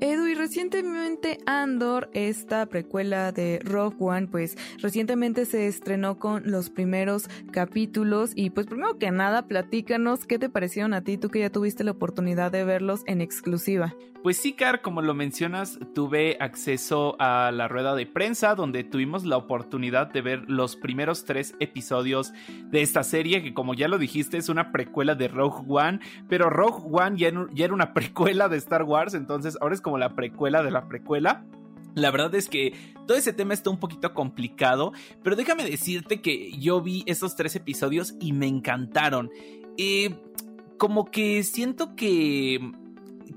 [0.00, 6.70] Edu, y recientemente Andor, esta precuela de Rogue One, pues recientemente se estrenó con los
[6.70, 11.40] primeros capítulos y pues primero que nada, platícanos qué te parecieron a ti, tú que
[11.40, 13.96] ya tuviste la oportunidad de verlos en exclusiva.
[14.22, 19.24] Pues sí, Car, como lo mencionas, tuve acceso a la rueda de prensa donde tuvimos
[19.24, 22.32] la oportunidad de ver los primeros tres episodios
[22.64, 26.50] de esta serie, que como ya lo dijiste es una precuela de Rogue One, pero
[26.50, 27.28] Rogue One ya,
[27.64, 31.44] era una precuela de Star Wars, entonces ahora es como la precuela de la precuela.
[31.94, 32.74] La verdad es que
[33.06, 37.54] todo ese tema está un poquito complicado, pero déjame decirte que yo vi esos tres
[37.54, 39.30] episodios y me encantaron.
[39.76, 40.16] Eh,
[40.76, 42.72] como que siento que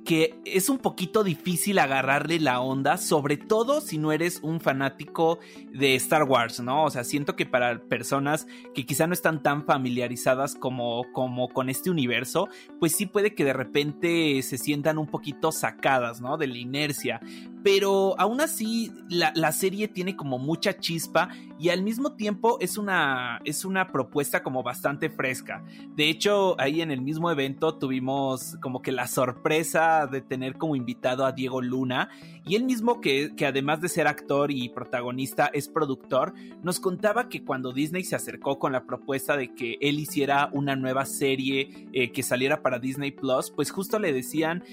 [0.05, 5.39] que es un poquito difícil agarrarle la onda, sobre todo si no eres un fanático
[5.73, 6.85] de Star Wars, ¿no?
[6.85, 11.69] O sea, siento que para personas que quizá no están tan familiarizadas como, como con
[11.69, 12.47] este universo,
[12.79, 16.37] pues sí puede que de repente se sientan un poquito sacadas, ¿no?
[16.37, 17.19] De la inercia.
[17.63, 21.29] Pero aún así, la, la serie tiene como mucha chispa
[21.61, 25.63] y al mismo tiempo es una, es una propuesta como bastante fresca.
[25.95, 30.75] De hecho, ahí en el mismo evento tuvimos como que la sorpresa de tener como
[30.75, 32.09] invitado a Diego Luna
[32.47, 36.33] y él mismo que, que, además de ser actor y protagonista es productor,
[36.63, 40.75] nos contaba que cuando Disney se acercó con la propuesta de que él hiciera una
[40.75, 44.63] nueva serie eh, que saliera para Disney Plus, pues justo le decían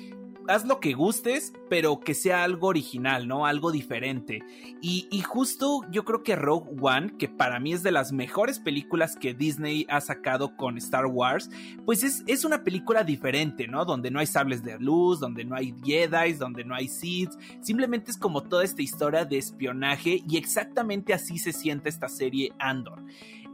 [0.48, 3.46] haz lo que gustes, pero que sea algo original, ¿no?
[3.46, 4.42] Algo diferente.
[4.80, 9.16] Y, justo yo creo que Rogue One, que para mí es de las mejores películas
[9.16, 11.50] que Disney ha sacado con Star Wars,
[11.84, 13.84] pues es, es una película diferente, ¿no?
[13.84, 17.32] Donde no hay sables de luz, donde no hay Jedi, donde no hay Sith.
[17.60, 22.52] Simplemente es como toda esta historia de espionaje y exactamente así se siente esta serie
[22.58, 23.02] Andor.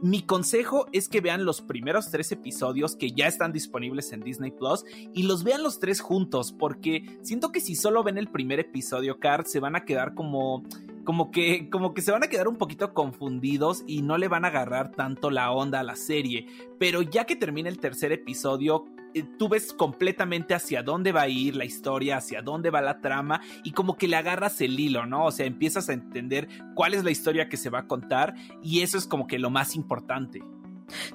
[0.05, 4.51] Mi consejo es que vean los primeros tres episodios que ya están disponibles en Disney
[4.51, 4.85] Plus
[5.15, 9.19] y los vean los tres juntos, porque siento que si solo ven el primer episodio,
[9.19, 10.61] Car, se van a quedar como
[11.05, 14.45] como que, como que se van a quedar un poquito confundidos y no le van
[14.45, 16.45] a agarrar tanto la onda a la serie.
[16.77, 18.85] Pero ya que termina el tercer episodio,
[19.23, 23.41] tú ves completamente hacia dónde va a ir la historia, hacia dónde va la trama
[23.63, 25.25] y como que le agarras el hilo, ¿no?
[25.25, 28.81] O sea, empiezas a entender cuál es la historia que se va a contar y
[28.81, 30.43] eso es como que lo más importante.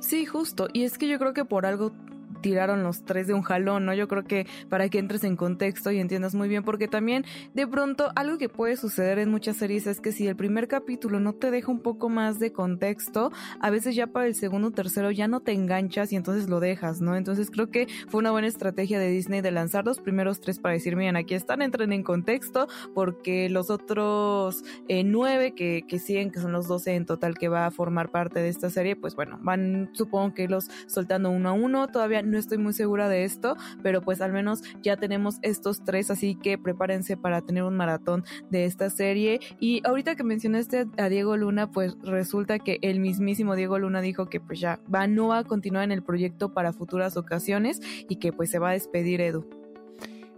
[0.01, 0.69] Sí, justo.
[0.73, 1.93] Y es que yo creo que por algo
[2.41, 3.95] tiraron los tres de un jalón, ¿no?
[3.95, 7.25] Yo creo que para que entres en contexto y entiendas muy bien, porque también
[7.55, 11.21] de pronto algo que puede suceder en muchas series es que si el primer capítulo
[11.21, 14.71] no te deja un poco más de contexto, a veces ya para el segundo o
[14.71, 17.17] tercero ya no te enganchas y entonces lo dejas, ¿no?
[17.17, 20.75] Entonces creo que fue una buena estrategia de Disney de lanzar los primeros tres para
[20.75, 26.31] decir, miren, aquí están, entren en contexto, porque los otros eh, nueve que, que siguen,
[26.31, 29.15] que son los doce en total que va a formar parte de esta serie, pues
[29.15, 33.25] bueno, van supongo que los soltando uno a uno, todavía no estoy muy segura de
[33.25, 37.77] esto, pero pues al menos ya tenemos estos tres, así que prepárense para tener un
[37.77, 39.41] maratón de esta serie.
[39.59, 44.27] Y ahorita que mencionaste a Diego Luna, pues resulta que el mismísimo Diego Luna dijo
[44.27, 48.17] que pues ya va, no va a continuar en el proyecto para futuras ocasiones y
[48.17, 49.61] que pues se va a despedir Edu.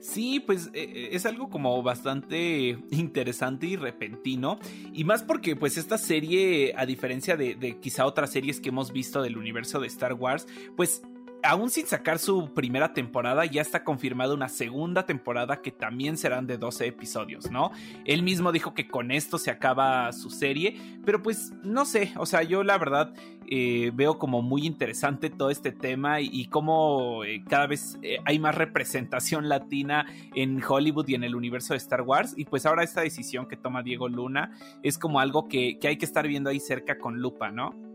[0.02, 4.58] Sí, pues es algo como bastante interesante y repentino.
[4.92, 8.92] Y más porque pues esta serie, a diferencia de, de, quizá otras series que hemos
[8.92, 11.02] visto del universo de Star Wars, pues
[11.42, 16.46] aún sin sacar su primera temporada, ya está confirmada una segunda temporada que también serán
[16.46, 17.72] de 12 episodios, ¿no?
[18.04, 22.26] Él mismo dijo que con esto se acaba su serie, pero pues no sé, o
[22.26, 23.12] sea, yo la verdad
[23.46, 28.18] eh, veo como muy interesante todo este tema y, y cómo eh, cada vez eh,
[28.24, 32.66] hay más representación latina en Hollywood y en el universo de Star Wars, y pues
[32.66, 34.52] ahora esta decisión que toma Diego Luna
[34.82, 37.91] es como algo que, que hay que estar viendo ahí cerca con lupa, ¿no?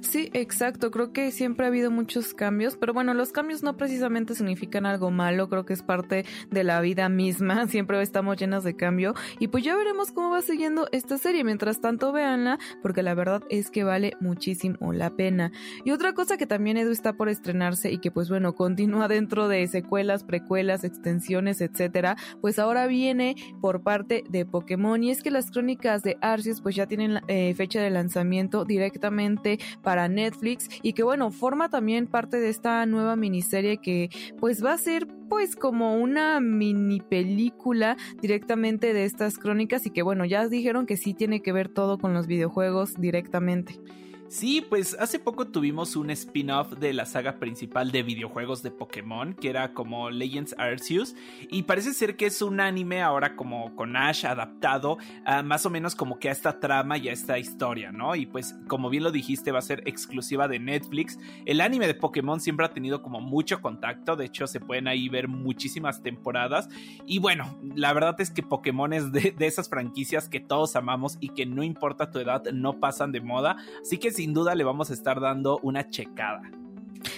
[0.00, 0.90] Sí, exacto.
[0.90, 5.10] Creo que siempre ha habido muchos cambios, pero bueno, los cambios no precisamente significan algo
[5.10, 9.48] malo, creo que es parte de la vida misma, siempre estamos llenas de cambio y
[9.48, 11.44] pues ya veremos cómo va siguiendo esta serie.
[11.44, 15.52] Mientras tanto, véanla, porque la verdad es que vale muchísimo la pena.
[15.84, 19.48] Y otra cosa que también Edu está por estrenarse y que pues bueno, continúa dentro
[19.48, 25.30] de secuelas, precuelas, extensiones, etcétera, pues ahora viene por parte de Pokémon y es que
[25.30, 30.92] las crónicas de Arceus pues ya tienen eh, fecha de lanzamiento directamente para Netflix y
[30.92, 35.56] que bueno, forma también parte de esta nueva miniserie que pues va a ser pues
[35.56, 41.14] como una mini película directamente de estas crónicas y que bueno, ya dijeron que sí
[41.14, 43.80] tiene que ver todo con los videojuegos directamente.
[44.28, 49.34] Sí, pues hace poco tuvimos un spin-off de la saga principal de videojuegos de Pokémon,
[49.34, 51.14] que era como Legends Arceus,
[51.48, 55.70] y parece ser que es un anime ahora como con Ash adaptado a más o
[55.70, 58.16] menos como que a esta trama y a esta historia, ¿no?
[58.16, 61.20] Y pues como bien lo dijiste, va a ser exclusiva de Netflix.
[61.44, 65.08] El anime de Pokémon siempre ha tenido como mucho contacto, de hecho se pueden ahí
[65.08, 66.68] ver muchísimas temporadas,
[67.06, 71.16] y bueno, la verdad es que Pokémon es de, de esas franquicias que todos amamos
[71.20, 74.64] y que no importa tu edad, no pasan de moda, así que sin duda le
[74.64, 76.42] vamos a estar dando una checada.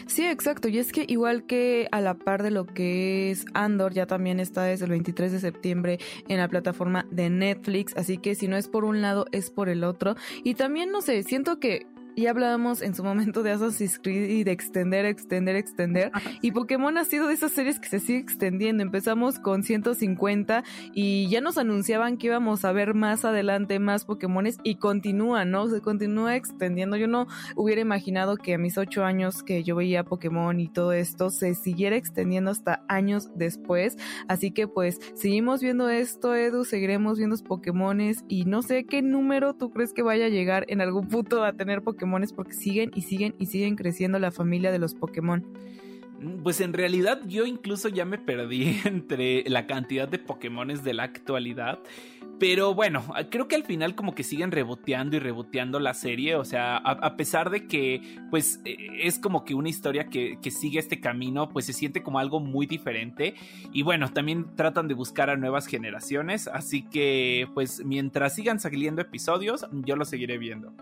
[0.07, 0.69] Sí, exacto.
[0.69, 4.41] Y es que igual que a la par de lo que es Andor, ya también
[4.41, 5.99] está desde el 23 de septiembre
[6.29, 7.97] en la plataforma de Netflix.
[7.97, 10.17] Así que si no es por un lado, es por el otro.
[10.43, 11.87] Y también, no sé, siento que
[12.21, 16.11] ya hablábamos en su momento de Assassin's Creed y de extender, extender, extender.
[16.43, 18.83] Y Pokémon ha sido de esas series que se sigue extendiendo.
[18.83, 24.59] Empezamos con 150 y ya nos anunciaban que íbamos a ver más adelante más Pokémones
[24.63, 25.69] y continúa, ¿no?
[25.69, 26.97] Se continúa extendiendo.
[26.97, 27.27] Yo no
[27.57, 31.55] hubiera imaginado que a mis ocho años que yo veía Pokémon y todo esto se
[31.55, 33.97] siguiera extendiendo hasta años después.
[34.29, 39.55] Así que pues seguimos viendo esto, Edu, seguiremos viendo Pokémones y no sé qué número
[39.55, 43.03] tú crees que vaya a llegar en algún punto a tener Pokémon porque siguen y
[43.03, 45.45] siguen y siguen creciendo la familia de los Pokémon.
[46.21, 50.95] Mm, pues en realidad yo incluso ya me perdí entre la cantidad de Pokémones de
[50.95, 51.79] la actualidad.
[52.39, 56.37] Pero bueno, creo que al final como que siguen reboteando y reboteando la serie.
[56.37, 58.01] O sea, a, pesar de que
[58.31, 62.03] pues e, es como que una historia que, que, sigue este camino, pues se siente
[62.05, 63.35] como algo muy diferente.
[63.73, 66.47] Y bueno, también tratan de buscar a nuevas generaciones.
[66.47, 70.73] Así que pues mientras sigan saliendo episodios, yo lo seguiré viendo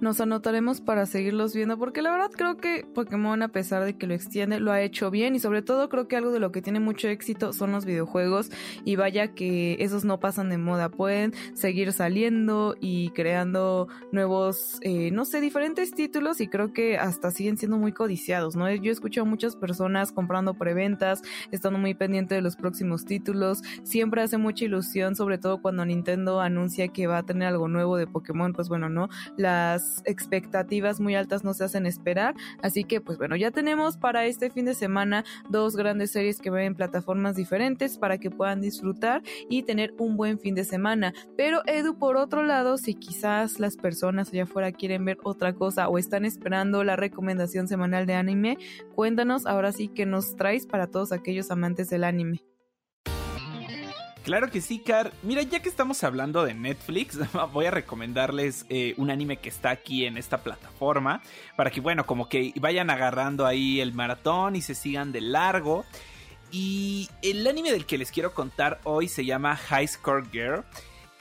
[0.00, 4.06] nos anotaremos para seguirlos viendo porque la verdad creo que Pokémon a pesar de que
[4.06, 6.62] lo extiende lo ha hecho bien y sobre todo creo que algo de lo que
[6.62, 8.50] tiene mucho éxito son los videojuegos
[8.84, 15.10] y vaya que esos no pasan de moda pueden seguir saliendo y creando nuevos eh,
[15.10, 18.92] no sé diferentes títulos y creo que hasta siguen siendo muy codiciados no yo he
[18.92, 24.38] escuchado a muchas personas comprando preventas estando muy pendiente de los próximos títulos siempre hace
[24.38, 28.52] mucha ilusión sobre todo cuando Nintendo anuncia que va a tener algo nuevo de Pokémon
[28.52, 32.34] pues bueno no la las expectativas muy altas no se hacen esperar.
[32.62, 36.50] Así que, pues bueno, ya tenemos para este fin de semana dos grandes series que
[36.50, 41.14] ven en plataformas diferentes para que puedan disfrutar y tener un buen fin de semana.
[41.36, 45.88] Pero Edu, por otro lado, si quizás las personas allá afuera quieren ver otra cosa
[45.88, 48.58] o están esperando la recomendación semanal de anime,
[48.94, 52.53] cuéntanos ahora sí que nos traes para todos aquellos amantes del anime.
[54.24, 55.12] Claro que sí, Car.
[55.22, 57.18] Mira, ya que estamos hablando de Netflix,
[57.52, 61.20] voy a recomendarles eh, un anime que está aquí en esta plataforma.
[61.56, 65.84] Para que, bueno, como que vayan agarrando ahí el maratón y se sigan de largo.
[66.50, 70.64] Y el anime del que les quiero contar hoy se llama High Score Girl.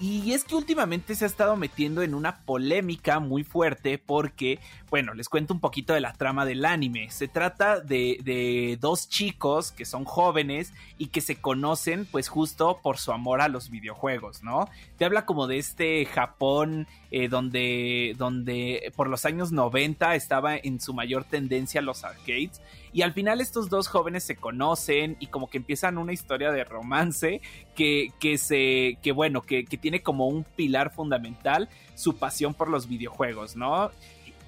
[0.06, 5.14] Y es que últimamente se ha estado metiendo en una polémica muy fuerte porque, bueno,
[5.14, 7.10] les cuento un poquito de la trama del anime.
[7.10, 12.98] Se trata de, dos chicos que son jóvenes y que se conocen pues justo por
[12.98, 14.68] su amor a los videojuegos, ¿no?
[14.98, 20.82] Te habla como de este Japón eh, donde, donde por los años 90 estaba en
[20.82, 25.50] su mayor tendencia los arcades y al final estos dos jóvenes se conocen y como
[25.50, 27.42] que empiezan una historia de romance
[27.76, 32.70] que, que se, que bueno, que, que tiene como un pilar fundamental su pasión por
[32.70, 33.92] los videojuegos, ¿no?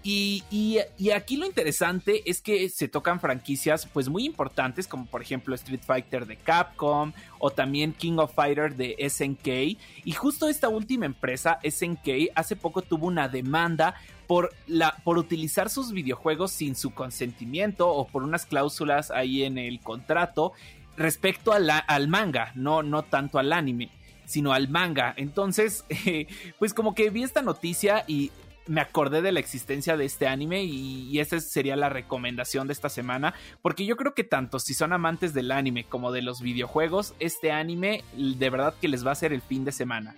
[0.08, 5.24] Y, y, aquí lo interesante es que se tocan franquicias pues muy importantes como por
[5.24, 10.70] ejemplo Street Fighter de Capcom o también King of Fighter de SNK y justo esta
[10.70, 13.96] última empresa SNK hace poco tuvo una demanda
[14.28, 19.58] por, la, por utilizar sus videojuegos sin su consentimiento o por unas cláusulas ahí en
[19.58, 20.54] el contrato
[20.98, 23.90] respecto al manga, no, no tanto al anime
[24.26, 25.14] sino al manga.
[25.18, 25.86] Entonces,
[26.60, 28.32] pues como que vi esta noticia y
[28.68, 32.74] me acordé de la existencia de este anime y, y, esa sería la recomendación de
[32.74, 36.42] esta semana, porque yo creo que tanto si son amantes del anime como de los
[36.42, 40.16] videojuegos, este anime de verdad que les va a hacer el fin de semana.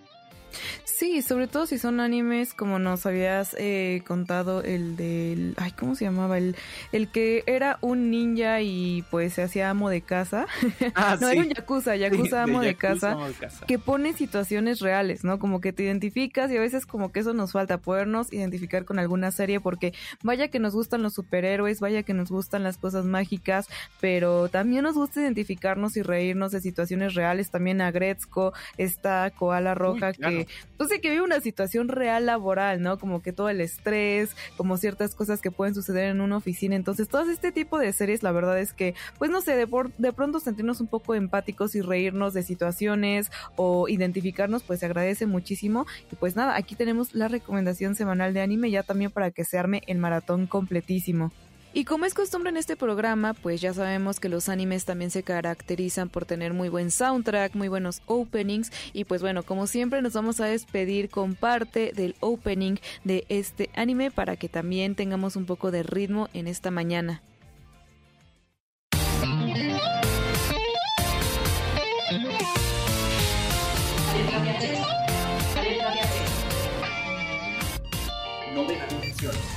[0.83, 5.53] Sí, sobre todo si son animes como nos habías eh, contado el del...
[5.57, 6.37] Ay, ¿cómo se llamaba?
[6.37, 6.55] El,
[6.91, 10.47] el que era un ninja y pues se hacía amo de casa.
[10.95, 11.33] Ah, no, sí.
[11.33, 13.11] era un yakuza, yakuza amo de, Yakuza, casa.
[13.11, 13.65] amo de casa.
[13.67, 15.39] que pone situaciones reales, ¿no?
[15.39, 18.97] Como que te identificas y a veces como que eso nos falta, podernos identificar con
[18.99, 23.05] alguna serie porque vaya que nos gustan los superhéroes, vaya que nos gustan las cosas
[23.05, 23.67] mágicas,
[23.99, 27.51] pero también nos gusta identificarnos y reírnos de situaciones reales.
[27.51, 30.37] También a Gretzko, esta koala roja claro.
[30.37, 30.46] que,
[30.77, 32.97] pues sí, que vive una situación real laboral, ¿no?
[32.99, 36.75] Como que todo el estrés, como ciertas cosas que pueden suceder en una oficina.
[36.75, 39.93] Entonces, todo este tipo de series, la verdad es que, pues no sé, de, por-
[39.97, 45.25] de pronto sentirnos un poco empáticos y reírnos de situaciones o identificarnos, pues se agradece
[45.25, 45.85] muchísimo.
[46.11, 49.57] Y pues nada, aquí tenemos la recomendación semanal de anime ya también para que se
[49.57, 51.31] arme el maratón completísimo.
[51.77, 55.22] Y como es costumbre en este programa, pues ya sabemos que los animes también se
[55.22, 60.13] caracterizan por tener muy buen soundtrack, muy buenos openings y pues bueno, como siempre nos
[60.13, 65.46] vamos a despedir con parte del opening de este anime para que también tengamos un
[65.46, 67.22] poco de ritmo en esta mañana.
[78.67, 79.56] De